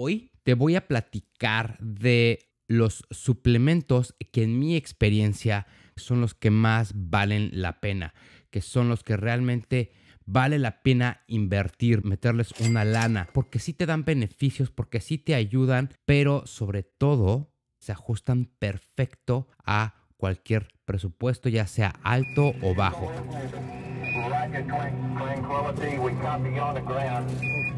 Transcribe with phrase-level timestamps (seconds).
[0.00, 6.52] Hoy te voy a platicar de los suplementos que en mi experiencia son los que
[6.52, 8.14] más valen la pena,
[8.50, 9.90] que son los que realmente
[10.24, 15.34] vale la pena invertir, meterles una lana, porque sí te dan beneficios, porque sí te
[15.34, 23.10] ayudan, pero sobre todo se ajustan perfecto a cualquier presupuesto, ya sea alto o bajo.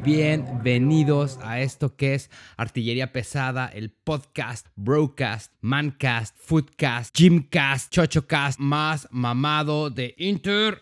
[0.02, 9.08] Bienvenidos a esto que es Artillería Pesada, el podcast, Broadcast, Mancast, Foodcast, Gymcast, Chochocast, más
[9.10, 10.80] mamado de Internet.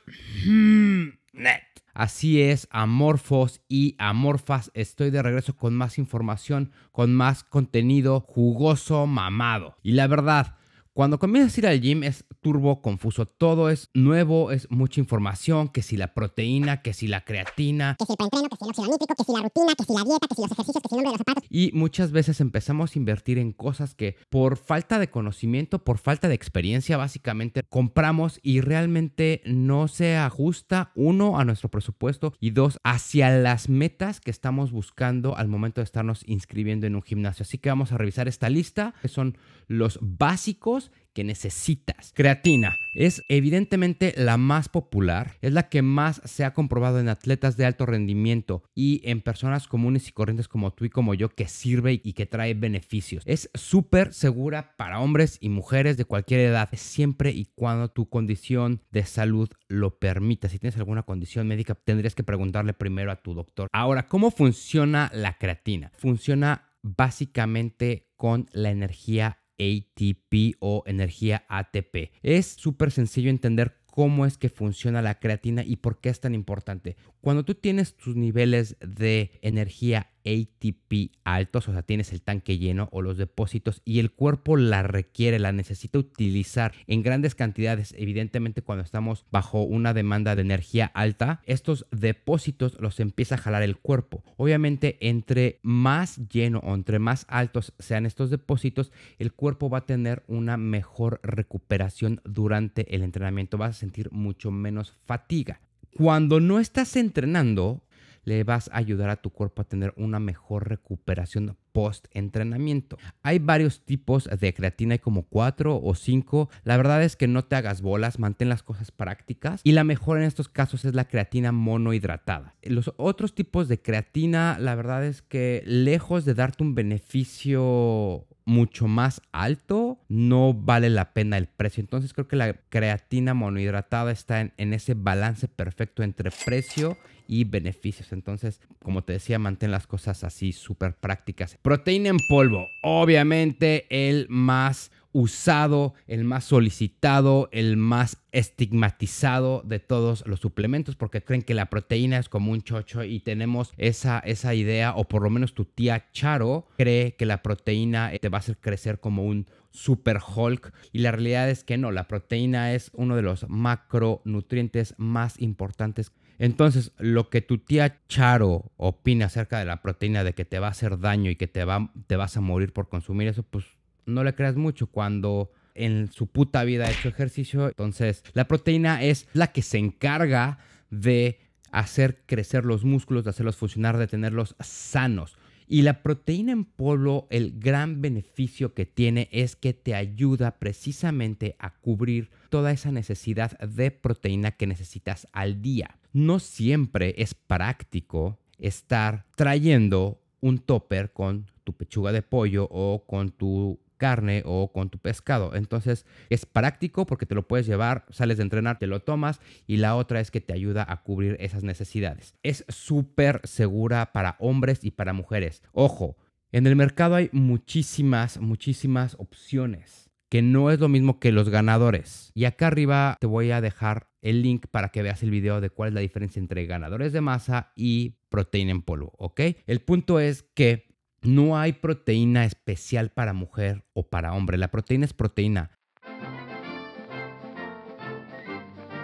[1.94, 9.06] Así es, amorfos y amorfas, estoy de regreso con más información, con más contenido jugoso,
[9.08, 9.76] mamado.
[9.82, 10.57] Y la verdad,
[10.98, 15.68] cuando comienzas a ir al gym es turbo confuso, todo es nuevo, es mucha información,
[15.68, 18.70] que si la proteína, que si la creatina, que si el preentreno, que si el
[18.70, 20.88] óxido nítrico, que si la rutina, que si la dieta, que si los ejercicios, que
[20.88, 21.44] si el nombre de los zapatos.
[21.50, 26.26] Y muchas veces empezamos a invertir en cosas que por falta de conocimiento, por falta
[26.26, 32.80] de experiencia, básicamente compramos y realmente no se ajusta, uno, a nuestro presupuesto y dos,
[32.82, 37.44] hacia las metas que estamos buscando al momento de estarnos inscribiendo en un gimnasio.
[37.44, 42.12] Así que vamos a revisar esta lista, que son los básicos que necesitas.
[42.14, 47.56] Creatina es evidentemente la más popular, es la que más se ha comprobado en atletas
[47.56, 51.48] de alto rendimiento y en personas comunes y corrientes como tú y como yo que
[51.48, 53.24] sirve y que trae beneficios.
[53.26, 58.82] Es súper segura para hombres y mujeres de cualquier edad, siempre y cuando tu condición
[58.90, 60.48] de salud lo permita.
[60.48, 63.68] Si tienes alguna condición médica, tendrías que preguntarle primero a tu doctor.
[63.72, 65.90] Ahora, ¿cómo funciona la creatina?
[65.98, 72.12] Funciona básicamente con la energía ATP o energía ATP.
[72.22, 76.32] Es súper sencillo entender cómo es que funciona la creatina y por qué es tan
[76.32, 76.96] importante.
[77.20, 82.88] Cuando tú tienes tus niveles de energía ATP altos, o sea, tienes el tanque lleno
[82.92, 88.62] o los depósitos y el cuerpo la requiere, la necesita utilizar en grandes cantidades, evidentemente
[88.62, 93.76] cuando estamos bajo una demanda de energía alta, estos depósitos los empieza a jalar el
[93.76, 94.24] cuerpo.
[94.36, 99.86] Obviamente, entre más lleno o entre más altos sean estos depósitos, el cuerpo va a
[99.86, 105.60] tener una mejor recuperación durante el entrenamiento, vas a sentir mucho menos fatiga.
[105.96, 107.82] Cuando no estás entrenando,
[108.24, 112.98] le vas a ayudar a tu cuerpo a tener una mejor recuperación post entrenamiento.
[113.22, 116.48] Hay varios tipos de creatina, hay como cuatro o cinco.
[116.64, 120.18] La verdad es que no te hagas bolas, mantén las cosas prácticas y la mejor
[120.18, 122.54] en estos casos es la creatina monohidratada.
[122.62, 128.88] Los otros tipos de creatina, la verdad es que lejos de darte un beneficio mucho
[128.88, 131.80] más alto, no vale la pena el precio.
[131.80, 136.96] Entonces creo que la creatina monohidratada está en, en ese balance perfecto entre precio
[137.26, 138.12] y beneficios.
[138.12, 141.58] Entonces, como te decía, mantén las cosas así súper prácticas.
[141.60, 150.26] Proteína en polvo, obviamente el más usado, el más solicitado, el más estigmatizado de todos
[150.26, 154.54] los suplementos porque creen que la proteína es como un chocho y tenemos esa, esa
[154.54, 158.40] idea o por lo menos tu tía Charo cree que la proteína te va a
[158.40, 162.90] hacer crecer como un super Hulk y la realidad es que no, la proteína es
[162.94, 166.12] uno de los macronutrientes más importantes.
[166.38, 170.68] Entonces, lo que tu tía Charo opina acerca de la proteína, de que te va
[170.68, 173.64] a hacer daño y que te, va, te vas a morir por consumir eso, pues
[174.08, 177.68] no le creas mucho cuando en su puta vida ha hecho ejercicio.
[177.68, 180.58] Entonces, la proteína es la que se encarga
[180.90, 181.38] de
[181.70, 185.36] hacer crecer los músculos, de hacerlos funcionar, de tenerlos sanos.
[185.70, 191.56] Y la proteína en polvo, el gran beneficio que tiene es que te ayuda precisamente
[191.58, 195.98] a cubrir toda esa necesidad de proteína que necesitas al día.
[196.14, 203.30] No siempre es práctico estar trayendo un topper con tu pechuga de pollo o con
[203.30, 205.54] tu carne o con tu pescado.
[205.54, 209.76] Entonces es práctico porque te lo puedes llevar, sales de entrenar, te lo tomas y
[209.76, 212.34] la otra es que te ayuda a cubrir esas necesidades.
[212.42, 215.62] Es súper segura para hombres y para mujeres.
[215.72, 216.16] Ojo,
[216.50, 222.30] en el mercado hay muchísimas, muchísimas opciones que no es lo mismo que los ganadores.
[222.34, 225.70] Y acá arriba te voy a dejar el link para que veas el video de
[225.70, 229.40] cuál es la diferencia entre ganadores de masa y proteína en polvo, ¿ok?
[229.66, 230.87] El punto es que
[231.34, 234.56] no hay proteína especial para mujer o para hombre.
[234.56, 235.70] La proteína es proteína.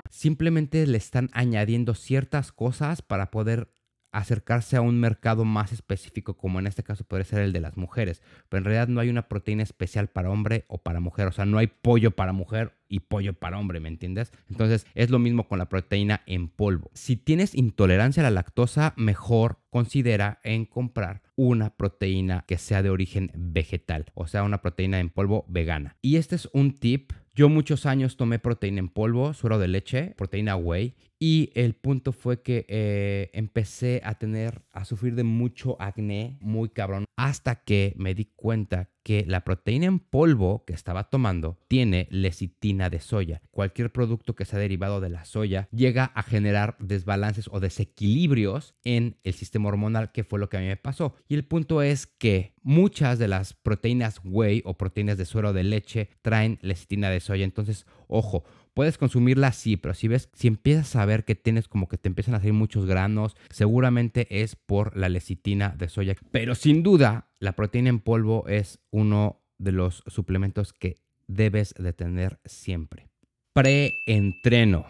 [0.09, 3.69] Simplemente le están añadiendo ciertas cosas para poder
[4.15, 7.77] acercarse a un mercado más específico, como en este caso podría ser el de las
[7.77, 8.23] mujeres.
[8.49, 11.27] Pero en realidad no hay una proteína especial para hombre o para mujer.
[11.27, 14.33] O sea, no hay pollo para mujer y pollo para hombre, ¿me entiendes?
[14.49, 16.93] Entonces es lo mismo con la proteína en polvo.
[16.95, 22.91] Si tienes intolerancia a la lactosa, mejor considera en comprar una proteína que sea de
[22.91, 25.97] origen vegetal, o sea, una proteína en polvo vegana.
[26.03, 30.15] Y este es un tip yo muchos años tomé proteína en polvo, suero de leche,
[30.17, 30.95] proteína whey,
[31.27, 36.69] y el punto fue que eh, empecé a tener, a sufrir de mucho acné, muy
[36.69, 42.09] cabrón, hasta que me di cuenta que la proteína en polvo que estaba tomando tiene
[42.11, 43.41] lecitina de soya.
[43.51, 49.17] Cualquier producto que sea derivado de la soya llega a generar desbalances o desequilibrios en
[49.25, 51.15] el sistema hormonal, que fue lo que a mí me pasó.
[51.27, 55.65] Y el punto es que muchas de las proteínas whey o proteínas de suero de
[55.65, 57.45] leche traen lecitina de soya.
[57.45, 58.45] Entonces, ojo,
[58.75, 62.09] Puedes consumirla así, pero si ves, si empiezas a ver que tienes como que te
[62.09, 66.17] empiezan a salir muchos granos, seguramente es por la lecitina de soya.
[66.33, 70.97] Pero sin duda, la proteína en polvo es uno de los suplementos que
[71.29, 73.09] debes de tener siempre.
[73.53, 74.87] Preentreno.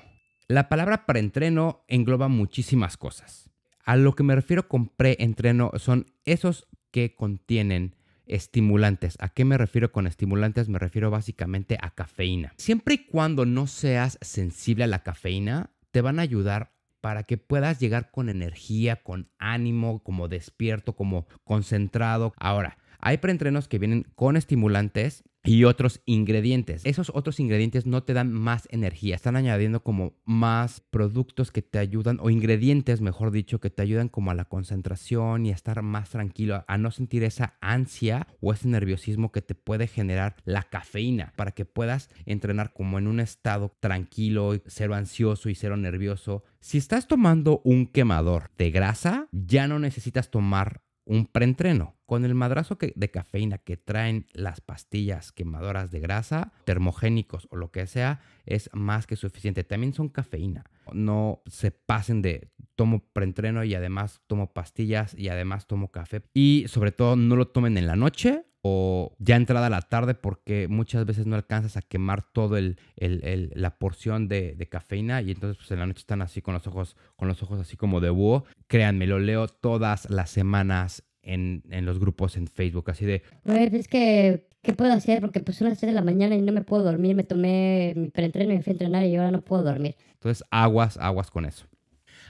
[0.49, 3.51] La palabra preentreno engloba muchísimas cosas.
[3.85, 9.17] A lo que me refiero con preentreno son esos que contienen estimulantes.
[9.21, 10.69] ¿A qué me refiero con estimulantes?
[10.69, 12.53] Me refiero básicamente a cafeína.
[12.57, 17.37] Siempre y cuando no seas sensible a la cafeína, te van a ayudar para que
[17.37, 22.33] puedas llegar con energía, con ánimo, como despierto, como concentrado.
[22.39, 26.83] Ahora, hay preentrenos que vienen con estimulantes y otros ingredientes.
[26.85, 31.79] Esos otros ingredientes no te dan más energía, están añadiendo como más productos que te
[31.79, 35.83] ayudan o ingredientes, mejor dicho, que te ayudan como a la concentración y a estar
[35.83, 40.63] más tranquilo, a no sentir esa ansia o ese nerviosismo que te puede generar la
[40.63, 46.45] cafeína para que puedas entrenar como en un estado tranquilo, cero ansioso y cero nervioso.
[46.61, 51.97] Si estás tomando un quemador de grasa, ya no necesitas tomar un preentreno.
[52.07, 57.71] Con el madrazo de cafeína que traen las pastillas quemadoras de grasa, termogénicos o lo
[57.71, 59.65] que sea, es más que suficiente.
[59.65, 60.65] También son cafeína.
[60.93, 66.23] No se pasen de tomo preentreno y además tomo pastillas y además tomo café.
[66.35, 70.69] Y sobre todo no lo tomen en la noche o ya entrada la tarde porque
[70.69, 75.71] muchas veces no alcanzas a quemar todo el, la porción de, cafeina y entonces pues
[75.71, 78.45] en la noche están así con los ojos con los ojos así como de búho.
[78.67, 83.23] Créanme, lo leo todas las semanas en, los grupos en Facebook, así de...
[83.45, 85.21] es que, ¿qué puedo hacer?
[85.21, 87.93] Porque pues son las 6 de la mañana y no me puedo dormir, me tomé
[87.97, 89.97] mi preentreno y me fui a entrenar y ahora no puedo dormir.
[90.15, 91.67] Entonces, aguas, aguas con eso.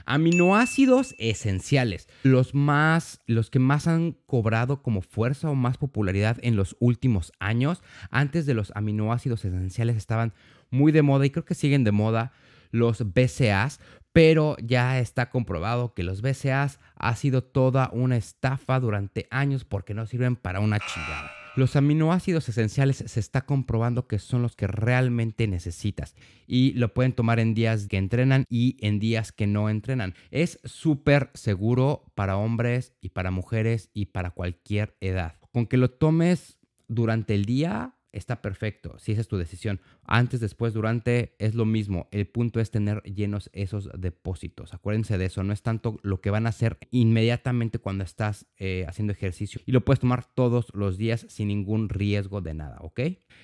[0.05, 6.55] Aminoácidos esenciales, los más, los que más han cobrado como fuerza o más popularidad en
[6.55, 7.81] los últimos años.
[8.11, 10.33] Antes de los aminoácidos esenciales estaban
[10.69, 12.33] muy de moda y creo que siguen de moda
[12.71, 13.79] los BCAs,
[14.11, 19.93] pero ya está comprobado que los BCAs ha sido toda una estafa durante años porque
[19.93, 21.44] no sirven para una chingada.
[21.55, 26.13] Los aminoácidos esenciales se está comprobando que son los que realmente necesitas
[26.47, 30.15] y lo pueden tomar en días que entrenan y en días que no entrenan.
[30.31, 35.35] Es súper seguro para hombres y para mujeres y para cualquier edad.
[35.53, 36.59] Con que lo tomes
[36.89, 39.79] durante el día está perfecto, si esa es tu decisión.
[40.05, 42.07] Antes, después, durante, es lo mismo.
[42.11, 44.73] El punto es tener llenos esos depósitos.
[44.73, 48.85] Acuérdense de eso, no es tanto lo que van a hacer inmediatamente cuando estás eh,
[48.87, 49.61] haciendo ejercicio.
[49.65, 53.01] Y lo puedes tomar todos los días sin ningún riesgo de nada, ¿ok?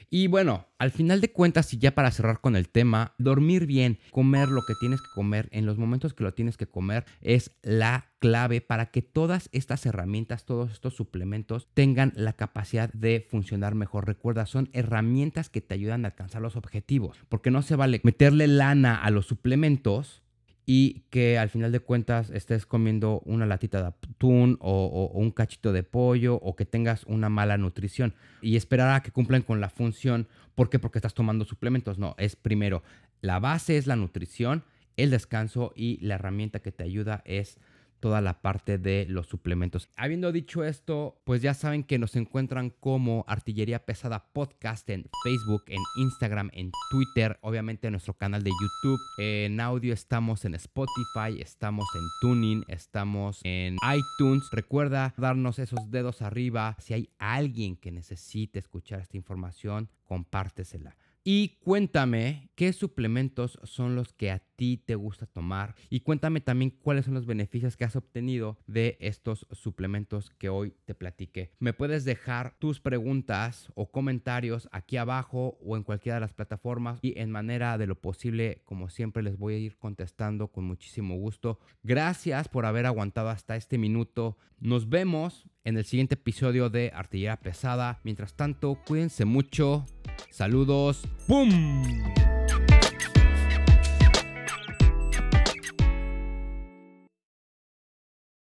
[0.10, 4.00] Y bueno, al final de cuentas, y ya para cerrar con el tema, dormir bien,
[4.12, 7.52] comer lo que tienes que comer en los momentos que lo tienes que comer es
[7.62, 13.74] la clave para que todas estas herramientas, todos estos suplementos tengan la capacidad de funcionar
[13.74, 14.06] mejor.
[14.06, 18.48] Recuerda, son herramientas que te ayudan a alcanzar los objetivos, porque no se vale meterle
[18.48, 20.22] lana a los suplementos
[20.66, 25.74] y que al final de cuentas estés comiendo una latita de atún o, un cachito
[25.74, 29.70] de pollo o que tengas una mala nutrición y esperar a que cumplan con la
[29.70, 30.28] función.
[30.56, 30.80] ¿Por qué?
[30.80, 31.98] Porque estás tomando suplementos.
[31.98, 32.84] No, es primero,
[33.22, 34.64] la base es la nutrición,
[34.98, 37.58] el descanso y la herramienta que te ayuda es
[38.02, 39.88] toda la parte de los suplementos.
[39.96, 45.64] Habiendo dicho esto, pues ya saben que nos encuentran como Artillería Pesada Podcast en Facebook,
[45.68, 49.00] en Instagram, en Twitter, obviamente en nuestro canal de YouTube.
[49.20, 54.44] En audio estamos en Spotify, estamos en Tuning, estamos en iTunes.
[54.52, 56.76] Recuerda darnos esos dedos arriba.
[56.80, 60.98] Si hay alguien que necesite escuchar esta información, compártesela.
[61.24, 64.32] Y cuéntame qué suplementos son los que
[64.62, 65.74] ti te gusta tomar.
[65.90, 70.76] Y cuéntame también cuáles son los beneficios que has obtenido de estos suplementos que hoy
[70.86, 71.50] te platiqué.
[71.58, 77.00] Me puedes dejar tus preguntas o comentarios aquí abajo o en cualquiera de las plataformas.
[77.02, 81.16] Y en manera de lo posible, como siempre, les voy a ir contestando con muchísimo
[81.16, 81.58] gusto.
[81.82, 84.38] Gracias por haber aguantado hasta este minuto.
[84.60, 88.00] Nos vemos en el siguiente episodio de Artillería Pesada.
[88.04, 89.88] Mientras tanto, cuídense mucho.
[90.30, 91.08] Saludos.
[91.28, 91.50] ¡Pum!